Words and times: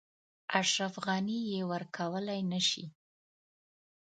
اشرف 0.61 0.93
غني 1.05 1.39
یې 1.51 1.61
ورکولای 1.71 2.41
نه 2.51 2.59
شي. 2.67 2.85